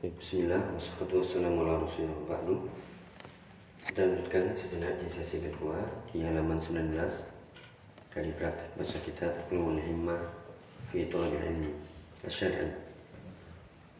[0.00, 1.84] Bismillah, wassalatu wassalamu ala
[3.84, 5.76] Kita lanjutkan sejenak di sesi kedua
[6.08, 6.96] di halaman 19
[8.08, 10.24] dari praktek bahasa kitab Ulumul Himmah
[10.88, 11.72] fi Thalabil Ilmi.
[12.24, 12.72] Asyari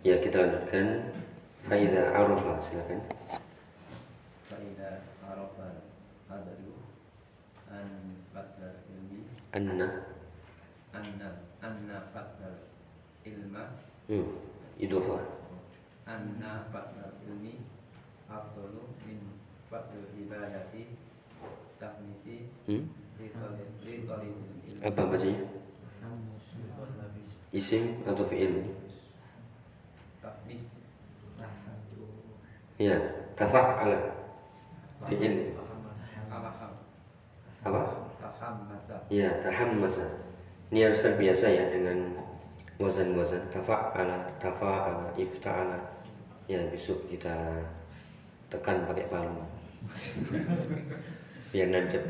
[0.00, 1.12] Ya kita lanjutkan.
[1.68, 3.04] Faida Arafah silakan.
[4.48, 5.84] Faida Arafah
[6.32, 6.80] Adadu
[7.68, 9.28] An Fadlal Ilmi.
[9.52, 10.08] Anna.
[10.96, 11.28] Anna
[11.60, 12.56] Anna Fadlal
[13.28, 13.84] Ilma.
[14.08, 14.32] Hmm,
[14.80, 15.39] Idofah
[16.10, 17.62] Anna Fadlal Ilmi
[18.26, 19.38] Afdalu min
[19.70, 20.98] Fadlul Ibadati
[21.78, 22.84] Taknisi hmm?
[24.82, 25.44] Apa bacanya?
[27.54, 28.64] Isim atau fi'il?
[32.80, 32.96] Ya,
[33.36, 33.98] tafa'ala
[35.04, 35.54] Fi'il
[37.60, 37.82] Apa?
[39.12, 40.06] Ya, tahammasa.
[40.72, 42.16] Ini harus terbiasa ya dengan
[42.80, 45.99] wazan-wazan tafa'ala, tafa'ala, ifta'ala.
[46.50, 47.62] Ya, besok kita
[48.50, 49.38] tekan pakai palu.
[51.54, 52.02] Biar nancep.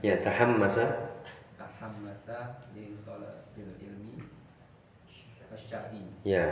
[0.00, 1.12] Ya, tahammasa.
[1.60, 4.24] Tahammasa Li Talabil Ilmi
[5.52, 6.48] Asyari Ya,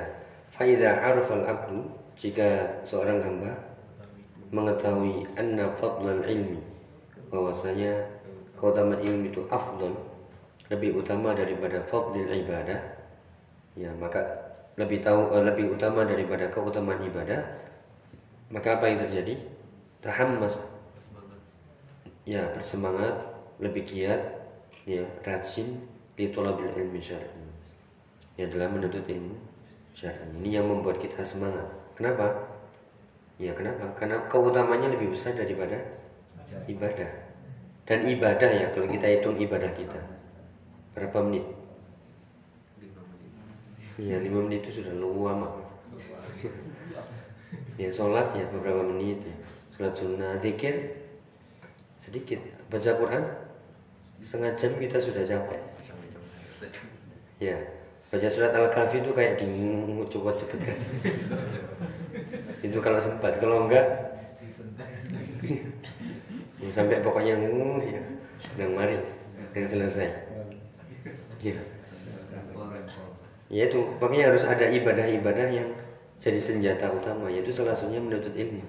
[0.52, 1.88] faida arafal abdu
[2.20, 3.56] jika seorang hamba
[4.52, 6.60] mengetahui anna fadlal ilmi
[7.32, 8.06] bahwasanya
[8.54, 9.90] keutamaan ilmu itu afdal
[10.70, 12.78] lebih utama daripada fadlil ibadah
[13.74, 17.64] ya maka lebih tahu eh, lebih utama daripada keutamaan ibadah
[18.54, 19.34] maka apa yang terjadi?
[19.98, 20.60] Tahammas.
[22.24, 23.18] Ya bersemangat
[23.60, 24.20] lebih giat
[24.86, 25.80] ya rajin
[26.14, 27.28] di tolabil ilmi syar'i.
[28.38, 29.36] Ya dalam menuntut ilmu
[29.96, 30.22] syar'i.
[30.40, 31.66] Ini yang membuat kita semangat.
[31.98, 32.46] Kenapa?
[33.42, 33.90] Ya kenapa?
[33.98, 35.74] Karena keutamanya lebih besar daripada
[36.70, 37.10] ibadah.
[37.84, 40.00] Dan ibadah ya kalau kita hitung ibadah kita.
[40.94, 41.44] Berapa menit
[43.98, 45.48] ya lima menit itu sudah lama.
[47.74, 49.34] Ya sholat ya beberapa menit ya.
[49.74, 50.38] Sholat sunnah.
[50.38, 50.94] Zikir
[51.98, 52.38] sedikit.
[52.70, 53.24] Baca Quran
[54.22, 55.60] setengah jam kita sudah capek.
[57.42, 57.58] Ya
[58.14, 59.50] baca surat al-kahfi itu kayak di
[60.06, 60.78] coba cepet kan.
[62.62, 63.86] Itu kalau sempat kalau enggak
[66.78, 68.02] sampai pokoknya uh, ya.
[68.54, 69.02] Dan mari
[69.50, 70.14] dan selesai.
[71.42, 71.58] Ya
[73.54, 75.70] ya itu makanya harus ada ibadah-ibadah yang
[76.18, 78.62] jadi senjata utama yaitu salah satunya menuntut ilmu.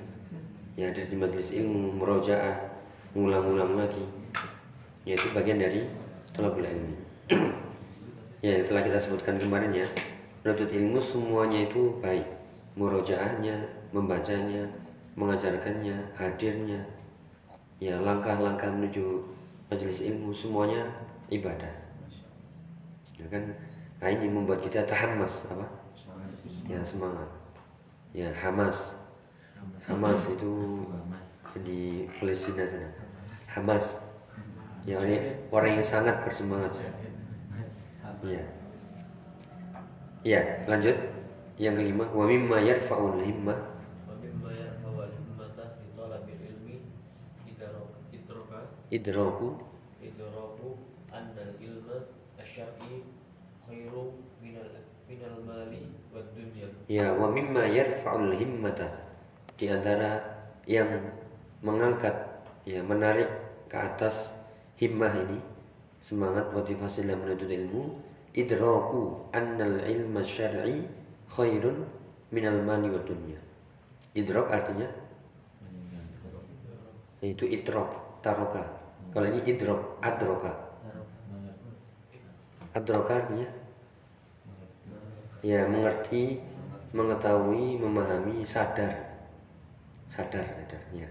[0.78, 2.54] Ya ada di majelis ilmu murojaah
[3.18, 4.06] ngulang-ngulang lagi.
[5.10, 5.90] Yaitu bagian dari
[6.30, 6.96] tolabul ilmi.
[8.46, 9.88] Ya yang telah kita sebutkan kemarin ya
[10.46, 12.30] menuntut ilmu semuanya itu baik.
[12.78, 13.58] Murojaahnya
[13.90, 14.70] membacanya
[15.18, 16.86] mengajarkannya hadirnya.
[17.82, 19.26] Ya langkah-langkah menuju
[19.66, 20.86] majelis ilmu semuanya
[21.34, 21.74] ibadah.
[23.18, 23.50] Ya kan
[24.06, 25.66] Nah ini membuat kita tahamas apa?
[26.70, 27.26] Ya semangat.
[28.14, 28.94] Ya Hamas.
[29.90, 30.86] Hamas itu
[31.66, 32.94] di Palestina sana.
[33.50, 33.98] Hamas.
[34.86, 36.78] Ya ini orang yang sangat bersemangat.
[38.22, 38.46] Ya.
[40.22, 40.94] Ya, lanjut.
[41.58, 43.58] Yang kelima, wa mimma yarfa'ul himmah.
[48.94, 49.60] idroku
[49.98, 50.78] idroku
[51.10, 52.06] andal ilmu
[52.38, 53.25] Asyari
[53.66, 54.70] khairu minal
[55.10, 55.82] minal mali
[56.14, 56.30] wad.
[56.86, 58.88] Ya, wa mimma yarfa'ul himmata
[59.58, 60.22] di antara
[60.70, 60.88] yang
[61.66, 62.14] mengangkat
[62.66, 63.30] ya menarik
[63.66, 64.30] ke atas
[64.78, 65.42] himmah ini
[65.98, 67.84] semangat motivasi dalam menuntut ilmu
[68.38, 70.86] idraku annal ilma syar'i
[71.26, 71.90] khairun
[72.30, 73.42] minal mali wad dunya.
[74.16, 74.88] Idrak artinya
[77.26, 78.62] itu itrok taroka.
[79.10, 80.65] Kalau ini idrok adroka
[82.76, 83.48] Adroka artinya
[85.40, 86.44] ya mengerti,
[86.92, 89.16] mengetahui, memahami, sadar,
[90.12, 91.08] sadar, sadar, ya.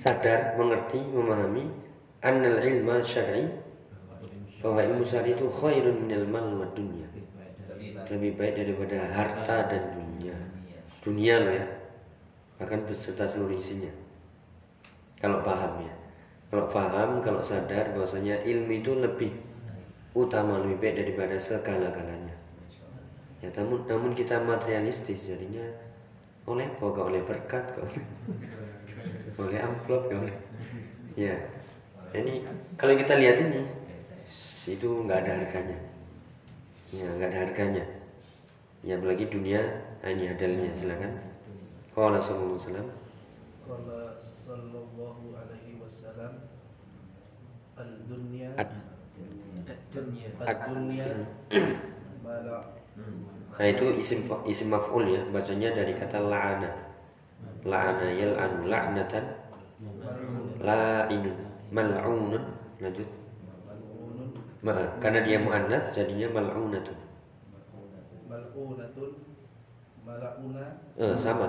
[0.00, 1.68] sadar, mengerti, memahami,
[2.24, 3.46] annal ilma syar'i
[4.58, 7.06] bahwa ilmu syar'i itu khairun minal mal wa dunya.
[8.08, 10.34] Lebih baik daripada harta dan dunia.
[11.04, 11.66] Dunia loh ya.
[12.58, 13.92] Bahkan beserta seluruh isinya.
[15.20, 15.94] Kalau paham ya.
[16.48, 19.30] Kalau paham kalau sadar bahwasanya ilmu itu lebih
[20.18, 22.34] utama lebih baik daripada segala-galanya.
[23.38, 25.62] Ya namun, namun kita materialistis jadinya
[26.48, 28.02] oleh pokok oleh berkat oleh
[29.38, 30.36] oleh amplop gak oleh
[31.14, 31.36] ya.
[32.10, 32.42] Ini
[32.74, 33.62] kalau kita lihat ini
[34.68, 35.78] itu nggak ada harganya.
[36.90, 37.84] Ya nggak ada harganya.
[38.82, 39.60] Ya apalagi dunia
[40.02, 41.14] ah, ini adalnya silakan.
[41.98, 42.94] Kalau Rasulullah SAW
[43.66, 46.46] Qala sallallahu alaihi wasallam
[47.74, 48.54] Al-dunya
[53.58, 56.70] Nah itu isim isim maf'ul ya, bacanya dari kata la'ana.
[57.66, 59.24] La'ana yal'anu la'natan
[60.62, 61.38] la'inun
[61.74, 62.44] mal'unun
[62.78, 63.08] lanjut.
[63.66, 64.28] mal'unun
[64.62, 66.98] Ma, karena dia muannats jadinya mal'unatun.
[68.30, 69.10] mal'unatun
[70.06, 70.64] mal'una
[70.98, 71.46] Eh, sama.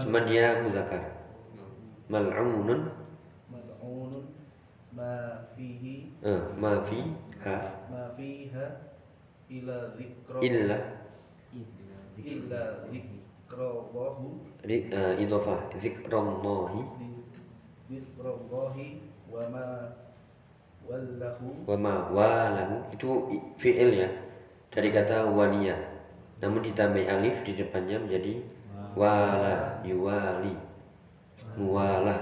[0.00, 1.00] Cuma dia muzakkar.
[2.08, 2.80] Mal'unun
[3.52, 4.24] mal'unun
[4.92, 7.00] ma fihi eh, ma fi
[7.40, 7.56] ha?
[7.88, 8.66] Ma fiha
[9.48, 10.78] ila dzikra illa?
[12.20, 12.62] Illa
[12.92, 13.00] dzikrallahi
[14.68, 16.80] ri- eh, idhofah zikrallahi
[17.88, 18.86] dzikrallahi
[19.32, 19.66] wa ma
[20.84, 22.84] wallahu wa ma walahu.
[22.92, 23.08] Itu
[23.56, 24.08] fi'il ya.
[24.72, 25.76] Dari kata waliya.
[26.44, 28.44] Namun ditambah alif di depannya menjadi
[28.98, 30.52] wala yuwali.
[31.56, 32.21] Muwalah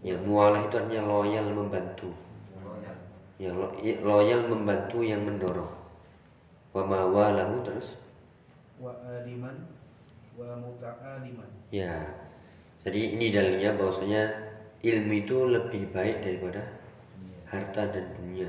[0.00, 2.10] ya muwalah itu artinya loyal membantu.
[3.40, 5.72] Ya i- loyal membantu yang mendorong.
[6.76, 7.96] Wa ma walahu terus?
[8.80, 9.64] Wa aliman
[10.36, 11.48] wa muta'aliman.
[11.72, 12.04] Ya
[12.84, 14.22] jadi ini dalilnya bahwasanya
[14.80, 16.64] ilmu itu lebih baik daripada
[17.48, 18.48] harta dan dunia.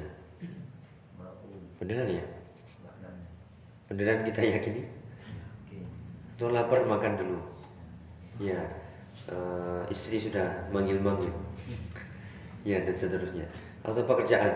[1.82, 2.26] Beneran ya?
[3.92, 4.88] Beneran kita yakini?
[6.40, 7.40] Tuh lapar makan dulu.
[8.42, 8.58] Ya,
[9.30, 11.34] eh, istri sudah manggil-manggil.
[12.66, 13.46] Ya dan seterusnya.
[13.82, 14.54] Atau pekerjaan.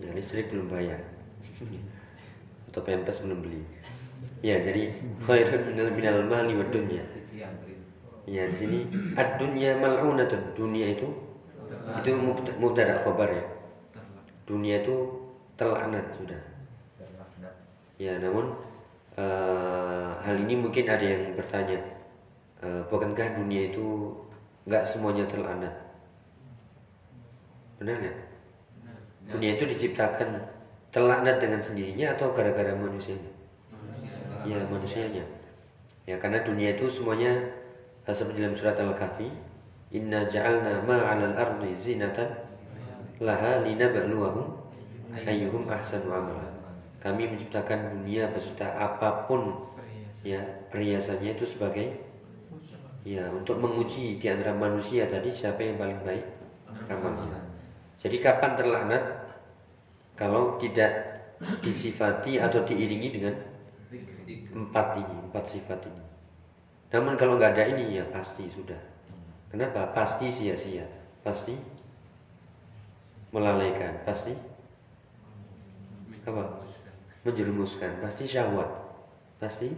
[0.00, 1.00] Ya listrik belum bayar.
[2.72, 3.62] Atau pempes belum beli.
[4.40, 4.92] Ya jadi
[5.24, 7.02] khairun minal minal mali wa dunya.
[8.28, 8.78] Ya di sini
[9.16, 10.52] ad dunya mal'unatun.
[10.56, 11.08] Dunia itu
[12.00, 13.44] itu mubta- mubtada khabar ya.
[14.48, 14.94] Dunia itu
[15.60, 16.40] terlaknat sudah.
[17.98, 18.54] Ya, namun
[19.18, 21.82] eh, hal ini mungkin ada yang bertanya,
[22.62, 24.14] eh, bukankah dunia itu
[24.68, 25.74] nggak semuanya terlaknat?
[27.78, 28.18] Benar nggak?
[29.28, 30.40] Dunia itu diciptakan
[30.88, 33.32] terlaknat dengan sendirinya atau gara-gara manusianya?
[34.48, 35.24] Ya manusianya.
[36.08, 37.36] Ya karena dunia itu semuanya
[38.08, 39.28] eh, seperti dalam surat Al-Kahfi,
[39.88, 42.28] Inna ja'alna ma'alal ardi zinatan
[43.20, 44.52] laha linabluwahum
[45.16, 46.48] ayyuhum ahsanu amala.
[46.98, 49.54] Kami menciptakan dunia beserta apa pun
[50.26, 52.07] ya perhiasannya itu sebagai
[53.08, 56.26] ya untuk menguji di antara manusia tadi siapa yang paling baik?
[56.92, 57.40] Amalnya.
[57.96, 59.04] Jadi kapan terlaknat?
[60.18, 60.92] Kalau tidak
[61.62, 63.34] disifati atau diiringi dengan
[64.52, 66.04] empat ini, empat sifat ini.
[66.92, 68.78] Namun kalau nggak ada ini ya pasti sudah.
[69.48, 69.94] Kenapa?
[69.94, 70.84] Pasti sia-sia,
[71.24, 71.56] pasti
[73.32, 74.34] melalaikan, pasti
[76.28, 76.60] apa?
[77.24, 78.68] Menjerumuskan, pasti syahwat,
[79.40, 79.72] pasti?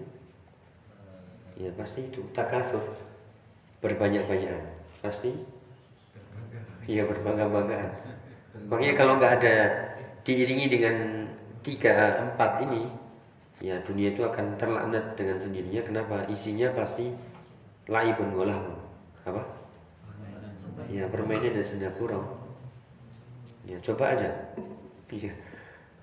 [1.61, 2.25] Ya pasti itu.
[2.33, 2.83] Takatsur,
[3.81, 4.65] berbanyak-banyakan,
[5.01, 5.33] pasti
[6.91, 7.91] Iya berbangga-banggaan.
[8.67, 9.55] Makanya kalau nggak ada
[10.27, 10.97] diiringi dengan
[11.63, 12.91] tiga empat ini,
[13.63, 15.87] ya dunia itu akan terlaknat dengan sendirinya.
[15.87, 16.27] Kenapa?
[16.27, 17.15] Isinya pasti
[17.87, 18.59] laibun golah
[19.23, 19.43] apa?
[20.91, 22.27] Ya permainan dan senda kurang.
[23.69, 24.31] Ya coba aja.
[25.15, 25.33] Iya.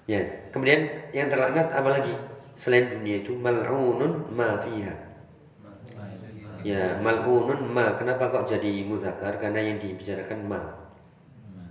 [0.07, 0.19] Ya
[0.56, 2.15] kemudian yang terlaknat apa lagi?
[2.56, 4.95] Selain dunia itu mal'unun ma fiha.
[6.65, 7.94] Ya, mal'unun ma.
[7.94, 9.38] Kenapa kok jadi muzakkar?
[9.38, 10.62] Karena yang dibicarakan ma.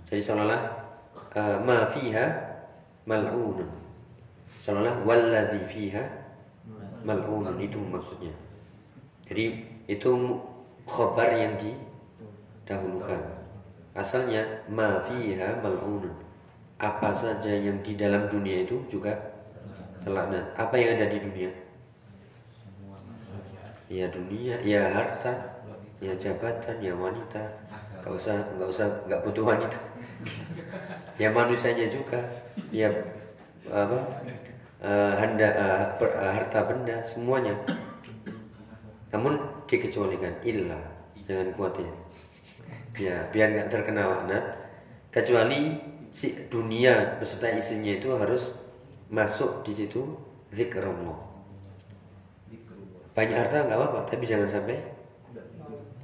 [0.07, 0.63] Jadi seolah-olah
[1.35, 2.25] uh, ma fiha
[3.03, 3.67] mal'unun.
[4.63, 6.03] Seolah-olah walladzi fiha
[7.03, 8.31] mal'unun itu maksudnya.
[9.27, 10.11] Jadi itu
[10.87, 13.19] khobar yang didahulukan.
[13.91, 16.15] Asalnya ma fiha mal'unun.
[16.77, 19.17] Apa saja yang di dalam dunia itu juga
[20.05, 20.53] terlaknat.
[20.55, 21.51] Apa yang ada di dunia?
[23.87, 25.33] Ya dunia, ya harta,
[26.03, 27.43] ya jabatan, ya wanita.
[28.03, 29.79] Gak usah, nggak usah, nggak butuh wanita.
[31.21, 32.19] ya manusianya juga,
[32.71, 32.91] ya
[33.67, 33.99] apa,
[34.83, 37.55] eh, handa, eh, per- eh, harta benda, semuanya.
[39.11, 40.79] Namun dikecualikan, illa,
[41.23, 41.87] jangan khawatir.
[42.97, 44.45] Ya, biar nggak terkena laknat.
[45.13, 45.79] Kecuali
[46.11, 48.51] si dunia beserta isinya itu harus
[49.07, 50.01] masuk di situ
[50.51, 51.36] zikrullah
[53.17, 54.77] banyak harta nggak apa-apa tapi jangan sampai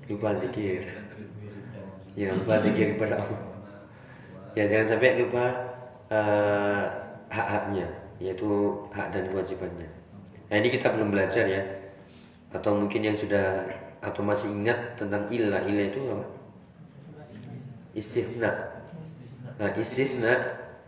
[0.10, 0.90] lupa zikir.
[2.18, 3.42] Ya lupa zikir kepada Allah.
[4.58, 5.46] Ya jangan sampai lupa
[6.10, 6.84] eh,
[7.30, 7.86] hak-haknya
[8.18, 8.50] yaitu
[8.90, 9.90] hak dan kewajibannya.
[10.50, 11.62] Nah ini kita belum belajar ya.
[12.50, 13.62] Atau mungkin yang sudah
[14.02, 15.62] atau masih ingat tentang ilah.
[15.70, 16.26] Ilah itu apa?
[17.94, 18.74] Istithna
[19.54, 20.34] nah istithna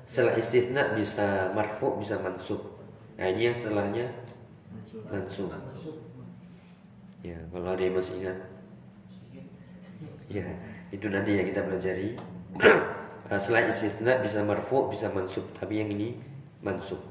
[0.10, 2.66] setelah istithna bisa marfu bisa mansub.
[3.14, 4.10] Nah ini yang setelahnya
[5.14, 5.54] mansub
[7.26, 8.38] Ya, kalau ada yang masih ingat.
[10.30, 10.46] Ya,
[10.94, 12.14] itu nanti yang kita pelajari.
[13.26, 16.14] Eh, Setelah istitsna bisa marfu, bisa mansub, tapi yang ini
[16.62, 17.02] mansub.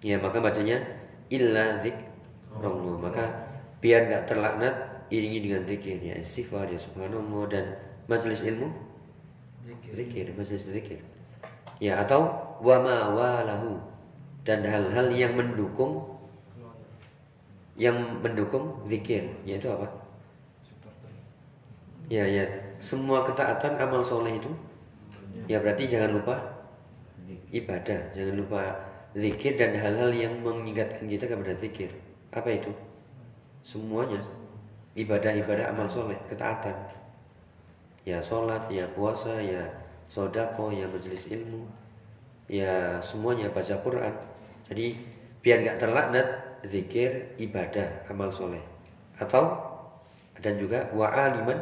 [0.00, 0.80] Ya maka bacanya
[1.28, 2.96] illa zikrullah.
[2.96, 3.24] Maka
[3.84, 4.74] biar nggak terlaknat
[5.12, 7.64] iringi dengan zikir ya istighfar ya subhanallah dan
[8.08, 8.72] majelis ilmu
[9.92, 11.04] zikir majelis zikir.
[11.84, 12.32] Ya atau
[12.64, 13.76] wa ma walahu
[14.48, 16.15] dan hal-hal yang mendukung
[17.76, 19.84] yang mendukung zikir yaitu apa?
[22.08, 22.44] Ya ya.
[22.80, 24.52] Semua ketaatan amal soleh itu
[25.48, 26.34] ya berarti jangan lupa
[27.52, 28.12] ibadah.
[28.16, 28.60] Jangan lupa
[29.12, 31.92] zikir dan hal-hal yang mengingatkan kita kepada zikir.
[32.32, 32.72] Apa itu?
[33.60, 34.24] Semuanya.
[34.96, 36.72] Ibadah-ibadah amal soleh ketaatan.
[38.06, 39.66] Ya sholat ya puasa ya
[40.08, 41.68] sodako ya majelis ilmu.
[42.46, 44.14] Ya semuanya baca Quran.
[44.70, 44.96] Jadi
[45.42, 48.62] biar nggak terlaknat zikir ibadah amal soleh.
[49.20, 49.56] Atau
[50.40, 51.60] dan juga wa aliman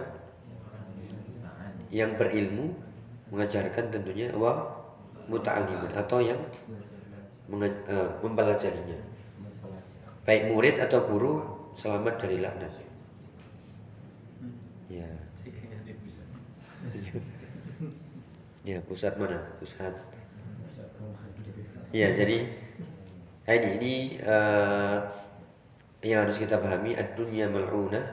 [1.95, 2.75] yang berilmu
[3.31, 4.83] mengajarkan tentunya wa
[5.31, 6.39] muta'alimun atau yang
[7.63, 8.99] eh, mempelajarinya.
[10.25, 11.33] Baik murid atau guru
[11.75, 12.73] selamat dari laknat.
[14.91, 15.09] Ya.
[18.65, 19.45] Ya pusat mana?
[19.61, 19.93] Pusat.
[21.93, 22.49] Ya jadi
[23.45, 24.97] ini ini eh,
[26.05, 28.05] yang harus kita pahami ad-dunya mal'unah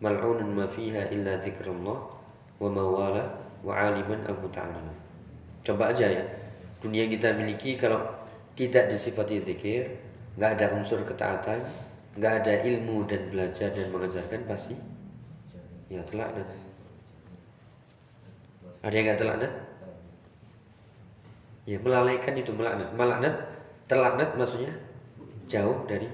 [0.00, 1.98] mal'unun ma fiha illa dzikrullah
[2.60, 3.24] wa mawala
[3.60, 4.96] wa aliman aw muta'alliman.
[5.64, 6.24] Coba aja ya
[6.84, 8.04] dunia yang kita miliki kalau
[8.52, 9.88] tidak disifati zikir
[10.36, 11.64] nggak ada unsur ketaatan
[12.20, 14.76] nggak ada ilmu dan belajar dan mengajarkan pasti
[15.88, 16.44] ya terlaknat
[18.84, 19.52] ada yang nggak terlaknat
[21.64, 23.34] ya melalaikan itu melaknat melaknat
[23.88, 24.72] terlaknat maksudnya?
[25.44, 26.08] Jauh dari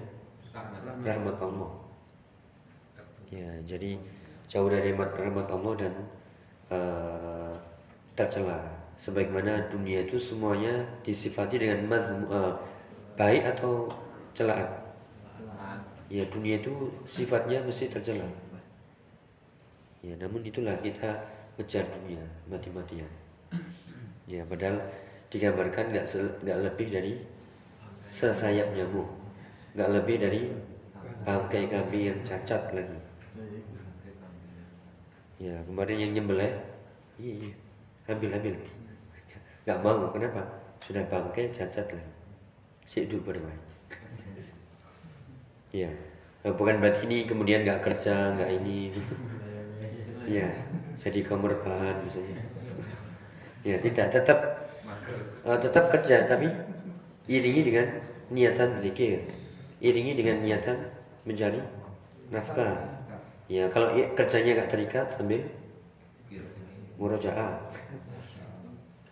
[1.07, 1.39] rahmat.
[1.39, 1.71] Allah.
[3.31, 3.95] Ya jadi
[4.51, 5.95] jauh dari rahmat Allah dan
[6.71, 7.55] eh,
[8.19, 8.59] tercela.
[9.01, 12.53] Sebagaimana dunia itu semuanya disifati dengan mazmu, eh,
[13.17, 13.89] baik atau
[14.35, 14.69] celaan.
[16.11, 18.27] Ya dunia itu sifatnya mesti tercela.
[20.03, 21.23] Ya namun itulah kita
[21.55, 23.09] kejar dunia mati-matian.
[24.27, 24.83] Ya padahal
[25.31, 26.07] digambarkan nggak
[26.43, 27.13] nggak lebih dari
[28.11, 29.07] sesayap nyamuk
[29.79, 30.43] nggak lebih dari
[31.23, 32.99] bangkai kambing yang cacat lagi.
[35.41, 36.53] Ya kemarin yang nyembelih
[37.17, 37.53] iya, iya.
[38.11, 38.55] ambil ambil.
[39.65, 40.43] Nggak mau kenapa?
[40.83, 42.13] Sudah bangkai cacat lagi.
[42.85, 43.63] Si hidup bermain.
[45.71, 45.95] Ya
[46.41, 48.97] Eh, bukan berarti ini kemudian nggak kerja nggak ini.
[50.25, 50.49] Ya
[50.97, 52.41] jadi kaum rebahan misalnya.
[53.61, 54.39] Ya tidak tetap
[55.45, 56.49] eh, tetap kerja tapi
[57.31, 57.87] iringi dengan
[58.35, 59.23] niatan zikir.
[59.79, 60.77] Iringi dengan niatan
[61.23, 61.63] mencari
[62.35, 62.75] nafkah.
[63.47, 65.47] Ya kalau kerjanya nggak terikat sambil
[66.99, 67.55] murojaah.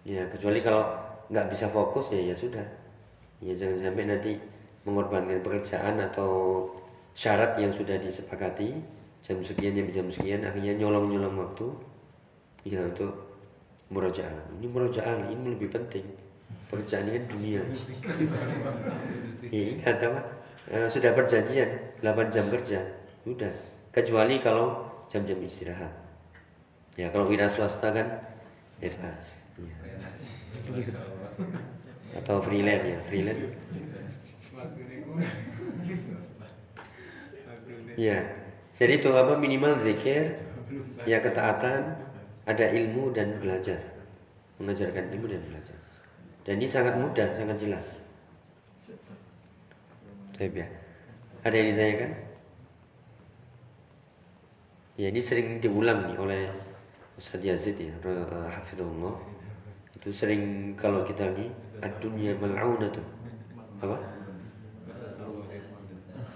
[0.03, 0.85] Ya kecuali kalau
[1.31, 2.67] nggak bisa fokus ya ya sudah.
[3.39, 4.33] Ya jangan sampai nanti
[4.83, 6.67] mengorbankan pekerjaan atau
[7.15, 8.75] syarat yang sudah disepakati
[9.19, 11.67] jam sekian jam jam sekian akhirnya nyolong nyolong waktu
[12.67, 13.15] ya untuk
[13.95, 14.59] murojaah.
[14.59, 16.28] Ini murojaah ini lebih penting
[16.69, 17.63] pekerjaan ini kan dunia.
[19.49, 20.21] Ya ingat apa?
[20.69, 22.85] Eh, sudah perjanjian 8 jam kerja.
[23.25, 23.53] Sudah.
[23.89, 25.91] Kecuali kalau jam-jam istirahat.
[27.01, 28.21] Ya kalau wira swasta kan
[28.79, 29.41] bebas.
[29.57, 29.75] Ya.
[32.21, 33.53] atau freelance ya freelance.
[37.97, 38.19] Ya
[38.77, 39.41] jadi itu apa?
[39.41, 40.37] Minimal zikir
[41.09, 41.97] ya ketaatan
[42.45, 43.81] ada ilmu dan belajar.
[44.59, 45.78] Mengajarkan ilmu dan belajar
[46.49, 48.01] dan ini sangat mudah sangat jelas
[50.39, 50.67] Baik ya.
[51.43, 52.11] Ada yang ditanyakan?
[54.95, 56.43] Ya ini sering diulang nih oleh
[57.19, 59.19] Ustadz Yazid ya, Ra- Hafizullah.
[59.99, 61.51] Itu sering kalau kita ini
[61.83, 63.03] ad-dunya mal'unatun.
[63.83, 63.99] Apa?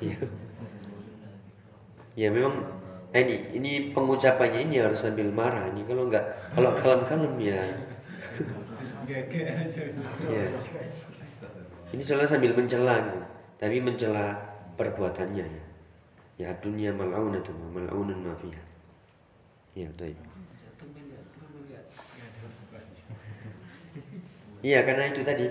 [0.03, 0.19] Iya.
[2.19, 2.59] Ya memang
[3.13, 6.25] nah ini ini pengucapannya ini harus sambil marah ini kalau enggak
[6.57, 7.61] kalau kalem-kalem ya
[9.07, 10.45] ya
[11.93, 12.97] ini soalnya sambil mencela
[13.61, 14.35] tapi mencela
[14.75, 15.65] perbuatannya ya.
[16.41, 18.63] Ya dunia mal'unatun wa mal'unun ma fiha
[19.77, 20.17] ya baik
[24.63, 25.47] Iya karena itu tadi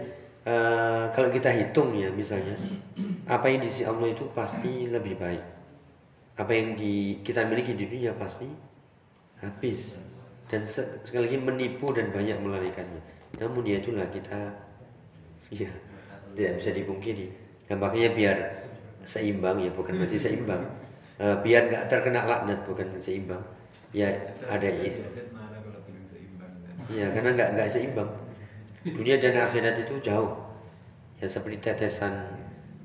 [0.47, 2.55] eh, kalau kita hitung ya misalnya
[3.27, 5.43] apa yang di sisi Allah itu pasti lebih baik.
[6.39, 8.47] Apa yang di kita miliki di dunia pasti
[9.43, 9.99] habis.
[10.47, 13.03] Dan se- sekali lagi menipu dan banyak melarikannya
[13.39, 14.39] namun ya itulah kita.
[15.51, 15.71] Ya
[16.35, 17.27] tidak bisa dipungkiri.
[17.71, 18.37] Nah, makanya biar
[19.03, 20.63] seimbang ya bukan berarti seimbang.
[21.19, 23.43] Eh, biar nggak terkena laknat bukan seimbang.
[23.91, 24.07] Ya
[24.47, 25.03] ada itu
[26.91, 28.09] ya karena nggak nggak seimbang.
[28.83, 30.33] Dunia dan akhirat itu jauh.
[31.21, 32.25] Ya seperti tetesan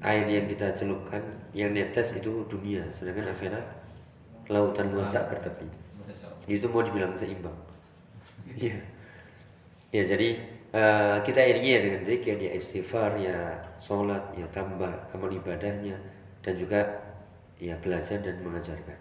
[0.05, 1.23] air yang kita celupkan
[1.57, 2.85] yang netes itu dunia.
[2.93, 3.65] Sedangkan akhirat
[4.51, 5.67] lautan luas tak bertepi
[6.47, 7.55] itu mau dibilang seimbang.
[8.55, 8.79] Ya
[9.97, 10.29] ya jadi
[10.77, 15.97] eh, kita iringi ya dengan zikir ya istighfar ya sholat ya tambah amal ibadahnya
[16.45, 16.85] dan juga
[17.57, 18.99] ya belajar dan mengajarkan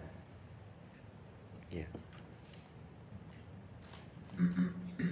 [1.68, 1.84] ya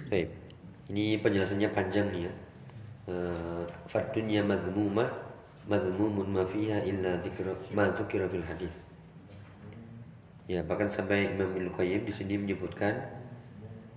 [0.09, 0.29] Baik.
[0.85, 2.33] Ini penjelasannya panjang nih ya.
[3.09, 5.09] Eh, Fadunya mazmumah
[5.65, 8.85] mazmumun ma fiha illa dzikra ma dzukira fil hadis.
[10.45, 12.93] Ya, bahkan sampai Imam Ibnu Qayyim di sini menyebutkan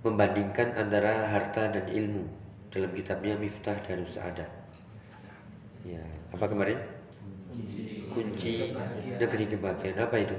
[0.02, 2.24] membandingkan antara harta dan ilmu
[2.70, 4.46] dalam kitabnya Miftah Darus Sa'adah.
[5.86, 6.78] Ya, apa kemarin?
[8.12, 8.74] Kunci
[9.18, 9.98] negeri kebahagiaan.
[9.98, 10.36] Apa itu?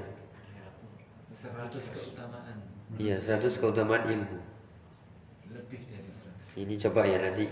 [1.32, 2.58] 100 keutamaan
[3.00, 4.39] Iya, 100 keutamaan ilmu.
[5.50, 7.46] lebih dari 100 Ini coba ya nanti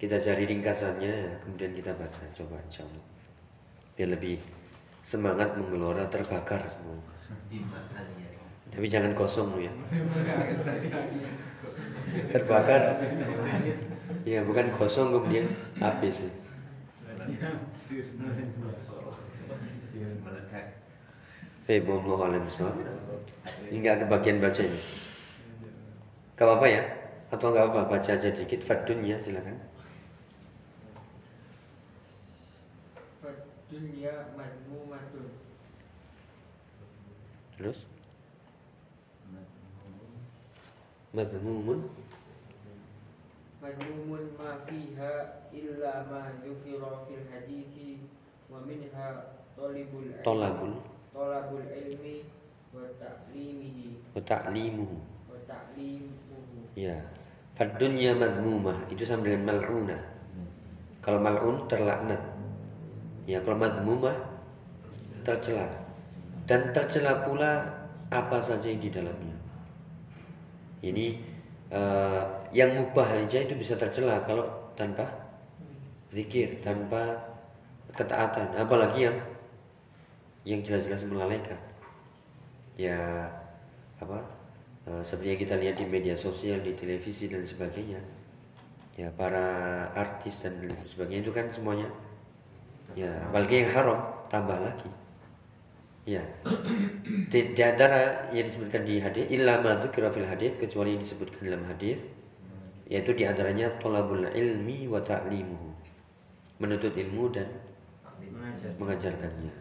[0.00, 3.04] kita cari ringkasannya kemudian kita baca coba insya Allah
[4.00, 4.40] biar lebih
[5.04, 7.00] semangat menggelora terbakar semua.
[8.70, 9.72] Tapi jangan kosong ya.
[12.30, 13.02] Terbakar.
[14.22, 15.50] Ya bukan kosong kemudian
[15.82, 16.30] habis.
[21.70, 22.74] Hei, wallahu alam bishawab.
[23.70, 24.80] Ini nggak kebagian baca ini.
[26.34, 26.82] Gak apa-apa ya?
[27.30, 28.64] Atau nggak apa-apa baca aja dikit.
[28.66, 29.54] Fadunya silakan.
[33.70, 35.30] Dunia madmumatun
[37.54, 37.86] Terus.
[41.10, 41.90] Mazmumun
[43.58, 45.12] Madmumun ma fiha
[45.50, 48.06] illa ma dzukira fil hadithi
[48.46, 50.74] wa minha talibul ilmi tolabul
[51.10, 52.24] talabul ilmi
[52.70, 54.96] wa ta'limihi wa ta'limuhu.
[55.26, 56.30] wa ta'limuhu
[56.78, 56.96] Ya.
[57.58, 60.00] Fadunya mazmumah itu sama dengan mal'unah.
[61.02, 62.22] Kalau mal'un terlaknat.
[63.26, 64.16] Ya, kalau mazmumah
[65.26, 65.66] tercela.
[66.46, 67.68] Dan tercela pula
[68.08, 69.36] apa saja yang di dalamnya.
[70.80, 71.06] Ini
[71.70, 72.22] eh,
[72.56, 75.06] yang mubah aja itu bisa tercela kalau tanpa
[76.10, 77.20] zikir, tanpa
[77.94, 79.16] ketaatan, apalagi yang
[80.48, 81.58] yang jelas-jelas melalaikan.
[82.80, 83.28] Ya
[84.00, 84.24] apa?
[84.88, 88.00] eh, seperti yang kita lihat di media sosial, di televisi dan sebagainya.
[88.98, 91.88] Ya, para artis dan sebagainya itu kan semuanya
[92.98, 94.90] ya apalagi yang haram tambah lagi
[96.08, 96.24] ya
[97.28, 101.64] di, di antara yang disebutkan di hadis illa ma fil hadis kecuali yang disebutkan dalam
[101.68, 102.00] hadis
[102.90, 105.70] yaitu di antaranya tolabul ilmi wa ta'limuhu.
[106.58, 107.46] Menuntut ilmu dan
[108.18, 109.54] mengajar mengajarkannya.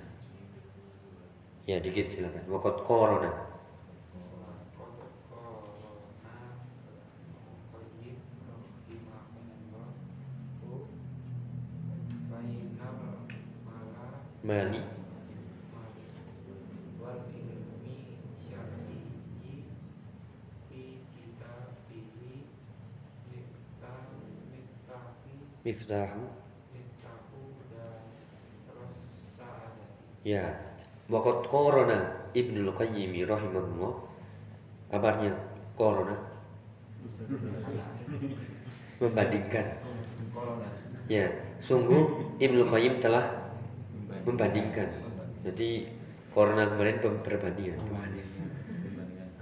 [1.69, 2.49] Ya dikit silakan.
[2.49, 3.30] Wakot corona
[14.39, 14.82] mali
[25.69, 26.25] miftahu
[30.25, 30.49] ya
[31.05, 33.93] wakot corona ibnul qayyim rahimahullah.
[34.89, 35.38] Kabarnya
[35.77, 36.17] corona
[38.97, 39.65] membandingkan.
[41.05, 41.29] Ya
[41.62, 43.53] sungguh ibnul qayyim telah
[44.25, 44.89] membandingkan.
[45.45, 45.86] Jadi
[46.34, 47.79] corona kemarin perbandingan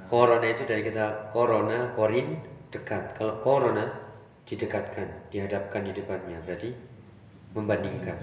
[0.08, 2.40] corona itu dari kata corona korin
[2.72, 3.16] dekat.
[3.16, 4.07] Kalau corona
[4.48, 6.72] didekatkan dihadapkan di depannya berarti
[7.52, 8.16] membandingkan.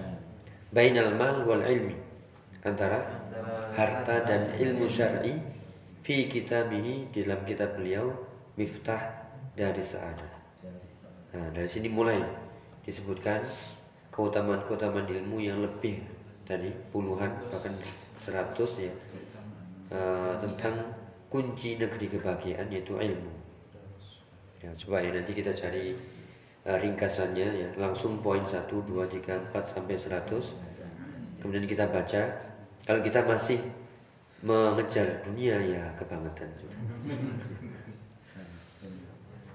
[0.74, 1.94] Bainal mal wal ilmi
[2.64, 3.04] antara
[3.76, 5.36] harta dan ilmu syar'i
[6.00, 8.08] fi kitabihi dalam kitab beliau
[8.56, 9.00] miftah
[9.52, 10.32] dari sa'adah
[11.34, 12.22] nah dari sini mulai
[12.86, 13.42] disebutkan
[14.14, 15.98] keutamaan-keutamaan ilmu yang lebih
[16.46, 17.74] dari puluhan bahkan
[18.22, 18.92] seratus ya
[19.90, 20.94] eh, tentang
[21.26, 23.32] kunci negeri kebahagiaan yaitu ilmu.
[24.62, 25.98] Ya coba ya nanti kita cari
[26.64, 27.68] eh, ringkasannya ya.
[27.76, 32.22] Langsung poin 1, 2, 3, 4 sampai 100 kemudian kita baca.
[32.84, 33.60] Kalau kita masih
[34.44, 36.44] mengejar dunia ya kebangetan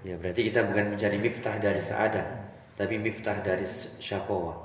[0.02, 2.26] ya berarti kita bukan mencari miftah dari saadah
[2.74, 3.69] tapi miftah dari
[4.02, 4.58] syakowa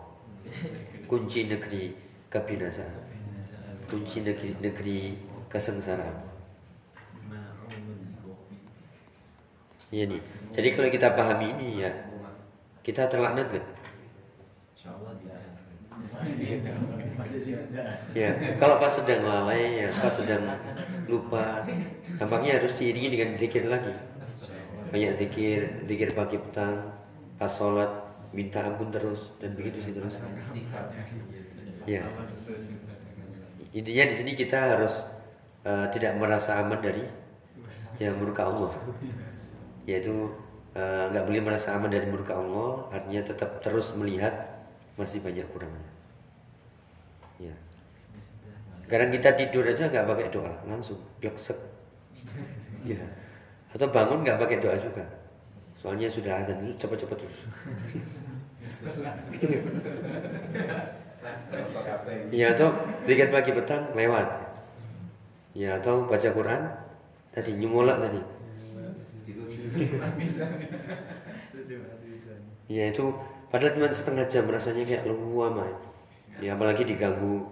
[1.04, 1.92] kunci negeri
[2.32, 3.04] kebinasaan.
[3.86, 4.98] Kunci negeri, negeri
[5.46, 6.34] kesengsaraan.
[9.94, 10.22] Iya nih.
[10.50, 11.92] Jadi kalau kita pahami ini ya,
[12.84, 13.66] kita terlaknat gak?
[18.14, 20.44] Ya, kalau pas sedang lalai ya, pas sedang
[21.08, 21.64] lupa,
[22.20, 23.90] tampaknya harus diiringi dengan zikir lagi.
[24.94, 26.94] Banyak zikir, zikir pagi petang,
[27.40, 27.90] pas sholat,
[28.30, 30.28] minta ampun terus dan begitu seterusnya.
[30.38, 30.86] Istighfar.
[31.88, 32.06] Ya.
[33.74, 35.02] Intinya di sini kita harus
[35.66, 37.02] eh, tidak merasa aman dari
[37.98, 38.70] yang murka Allah.
[39.84, 40.30] Yaitu
[40.74, 44.34] eh, nggak boleh merasa aman dari murka Allah, artinya tetap terus melihat
[44.94, 45.90] masih banyak kurangnya.
[47.38, 47.54] Ya.
[48.84, 51.56] Sekarang kita tidur aja nggak pakai doa, langsung bleksek.
[52.84, 53.00] Ya.
[53.72, 55.02] Atau bangun nggak pakai doa juga.
[55.80, 57.38] Soalnya sudah azan dulu cepat-cepat terus.
[62.32, 62.68] Ya atau
[63.04, 64.28] bikin pagi petang lewat.
[65.56, 66.60] Ya atau baca Quran
[67.32, 68.20] tadi nyemolak tadi.
[72.64, 73.04] Ya itu
[73.52, 75.74] padahal cuma setengah jam rasanya kayak lewu amat.
[76.40, 77.44] Ya apalagi diganggu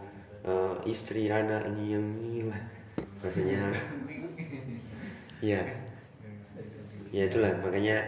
[0.43, 2.07] eh, istri anak ini yang
[3.21, 3.71] rasanya.
[5.43, 5.63] Ya
[7.13, 7.53] ya itulah.
[7.61, 8.03] Makanya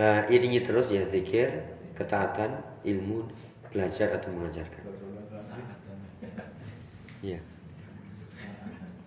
[0.00, 1.50] eh, iringi terus ya zikir
[1.92, 3.28] ketaatan ilmu
[3.70, 4.84] belajar atau mengajarkan.
[7.24, 7.40] Ya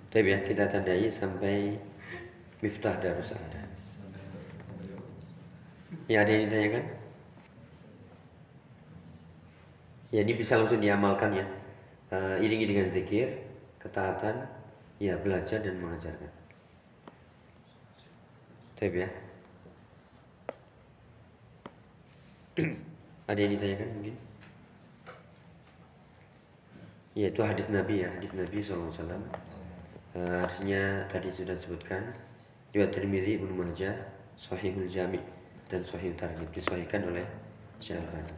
[0.10, 1.78] Tapi ya kita tandai sampai
[2.66, 3.60] miftah darus ada
[6.10, 6.84] ya ada yang ditanyakan.
[10.10, 11.46] Ya ini bisa langsung diamalkan ya.
[12.10, 13.46] Eh, iringi dengan zikir
[13.78, 14.50] ketaatan
[14.98, 16.34] ya belajar dan mengajarkan.
[18.74, 19.10] Tapi ya.
[23.30, 24.16] Ada yang ditanyakan mungkin?
[27.14, 32.10] Ya itu hadis Nabi ya hadis Nabi SAW uh, artinya tadi sudah disebutkan.
[32.74, 33.94] Riwayat Tirmidzi Ibnu Majah
[34.34, 35.39] Sahihul Jami
[35.70, 37.26] dan Sahih Targhib disahihkan oleh
[37.78, 38.34] Syekh Albani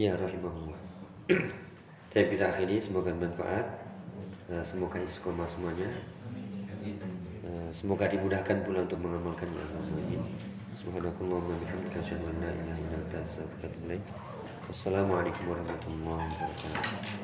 [0.00, 0.80] ya rahimahullah
[2.16, 3.86] Tapi kita akhiri semoga bermanfaat
[4.46, 5.90] Uh, semoga istiqomah semuanya
[7.42, 10.22] Uh, semoga dimudahkan pula untuk mengamalkannya Amin.
[10.76, 14.04] Subhanakallahumma bihamdika asyhadu an la ilaha illa anta astaghfiruka wa atubu ilaik.
[14.68, 17.06] Wassalamualaikum warahmatullahi wabarakatuh.